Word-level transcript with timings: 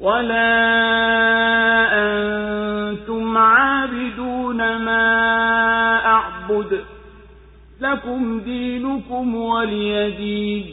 ولا 0.00 0.48
أنتم 1.92 3.36
عابدون 3.38 4.56
ما 4.56 5.06
أعبد 6.06 6.80
لكم 7.80 8.40
دينكم 8.40 9.34
ولي 9.34 10.10
دين 10.10 10.64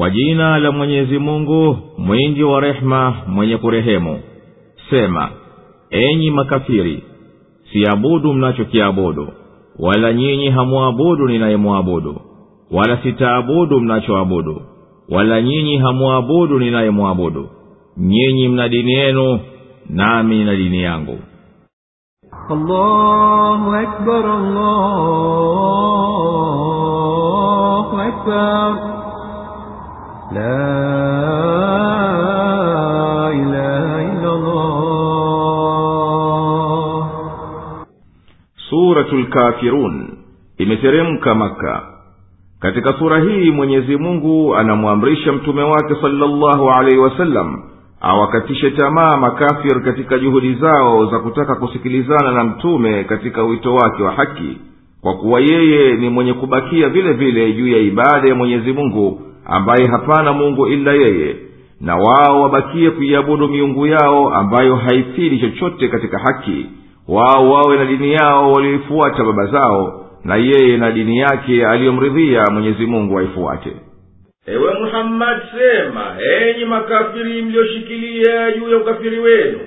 kwa 0.00 0.10
jina 0.10 0.58
la 0.58 0.72
mwenyezi 0.72 1.18
mungu 1.18 1.78
mwingi 1.98 2.42
wa 2.42 2.60
rehema 2.60 3.14
mwenye 3.26 3.56
kurehemu 3.56 4.20
sema 4.90 5.30
enyi 5.90 6.30
makafiri 6.30 7.02
siabudu 7.72 8.32
mnachokiabudu 8.34 9.28
wala 9.78 10.12
nyinyi 10.12 10.50
hamwabudu 10.50 11.28
ninayemwabudu 11.28 12.20
wala 12.70 12.96
sitaabudu 13.02 13.80
mnachoabudu 13.80 14.62
wala 15.09 15.41
nyinyi 15.41 15.77
hamwabudu 15.77 16.59
ninayemwabudu 16.59 17.49
nyinyi 17.97 18.47
mna 18.47 18.69
dini 18.69 18.93
yenu 18.93 19.39
nami 19.89 20.43
na 20.43 20.55
dini 20.55 20.81
yangu 20.83 21.19
Allahu 22.49 23.71
akbar, 23.71 24.25
Allahu 24.25 24.77
akbar. 28.01 28.71
La 30.33 30.59
ilaha. 33.33 33.83
Suratul 38.69 39.29
Kafirun 39.29 39.95
imeteremka 40.57 41.35
Maka 41.35 41.92
katika 42.63 42.93
sura 42.93 43.19
hii 43.19 43.51
mwenyezi 43.51 43.97
mungu 43.97 44.55
anamwamrisha 44.55 45.33
mtume 45.33 45.63
wake 45.63 45.95
salllahu 46.01 46.69
alaihi 46.69 46.97
wasallam 46.99 47.63
awakatishe 48.01 48.71
tamaa 48.71 49.17
makafir 49.17 49.83
katika 49.83 50.19
juhudi 50.19 50.53
zao 50.53 51.05
za 51.05 51.19
kutaka 51.19 51.55
kusikilizana 51.55 52.31
na 52.31 52.43
mtume 52.43 53.03
katika 53.03 53.43
wito 53.43 53.75
wake 53.75 54.03
wa 54.03 54.11
haki 54.11 54.57
kwa 55.01 55.13
kuwa 55.13 55.39
yeye 55.39 55.93
ni 55.95 56.09
mwenye 56.09 56.33
kubakia 56.33 56.89
vile 56.89 57.13
vile 57.13 57.53
juu 57.53 57.67
ya 57.67 57.77
ibada 57.77 58.29
ya 58.29 58.35
mwenyezi 58.35 58.73
mungu 58.73 59.21
ambaye 59.45 59.87
hapana 59.87 60.33
mungu 60.33 60.67
ila 60.67 60.93
yeye 60.93 61.35
na 61.81 61.95
wao 61.95 62.41
wabakie 62.41 62.91
kuiabudu 62.91 63.47
miungu 63.47 63.87
yao 63.87 64.33
ambayo 64.33 64.75
haifidi 64.75 65.39
chochote 65.39 65.87
katika 65.87 66.19
haki. 66.19 66.65
Wao 67.07 67.49
wawe 67.51 67.77
na 67.77 67.85
dini 67.85 68.13
yao 68.13 68.51
walioifuata 68.51 69.23
baba 69.23 69.45
zao 69.45 70.02
na 70.23 70.35
yeye 70.35 70.77
na 70.77 70.91
dini 70.91 71.17
yake 71.17 71.65
aliyomridhia 71.65 72.43
mwenyezi 72.51 72.85
mungu 72.85 73.19
aifuate. 73.19 73.69
Ewe 74.47 74.73
muhammadi 74.79 75.41
sema 75.57 76.17
enyi 76.41 76.65
makafiri 76.65 77.41
mliyoshikilia 77.41 78.51
juu 78.51 78.69
ya 78.69 78.77
ukafiri 78.77 79.19
wenu 79.19 79.59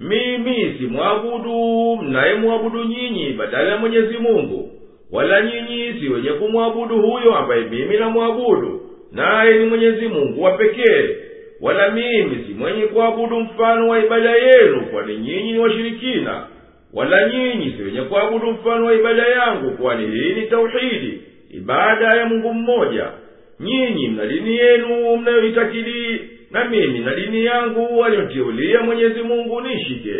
mimi 0.00 0.74
simwabudu 0.78 1.96
mnayemwabudu 2.02 2.84
nyinyi 2.84 3.32
badala 3.32 3.68
ya 3.70 3.76
mwenyezi 3.76 4.18
mungu 4.18 4.70
wala 5.12 5.40
nyinyi 5.42 6.00
si 6.00 6.08
wenye 6.08 6.30
kumwabudu 6.30 7.02
huyo 7.02 7.34
ambaye 7.36 7.60
mimi 7.64 7.96
namwabudu 7.96 8.80
naye 9.12 9.58
ni 9.58 9.64
mwenyezi 9.64 10.08
mungu 10.08 10.42
wa 10.42 10.50
pekee 10.52 11.08
wala 11.60 11.90
mimi 11.90 12.44
si 12.46 12.54
mwenye 12.54 12.82
kuabudu 12.82 13.40
mfano 13.40 13.88
wa 13.88 14.04
ibada 14.04 14.30
yenu 14.36 14.86
kwani 14.92 15.16
nyinyi 15.16 15.52
ni 15.52 15.58
washirikina 15.58 16.46
wala 16.94 17.28
nyinyi 17.28 17.74
si 17.76 17.82
wenye 17.82 18.00
kuabudu 18.02 18.50
mfano 18.50 18.84
wa 18.86 18.94
ibada 18.94 19.26
yangu 19.28 19.70
kwani 19.70 20.06
hii 20.06 20.32
ni 20.34 20.42
tauhidi? 20.46 21.20
Ibada 21.50 22.14
ya 22.16 22.26
mungu 22.26 22.54
mmoja. 22.54 23.06
Nyinyi 23.60 24.08
mna 24.08 24.26
dini 24.26 24.56
yenu 24.56 25.16
mnayoitakidi 25.16 26.20
na 26.50 26.64
mimi 26.64 26.98
na 26.98 27.14
dini 27.14 27.44
yangu 27.44 28.04
aliyontiulia 28.04 28.82
mwenyezi 28.82 29.22
mungu 29.22 29.60
nishike 29.60 30.14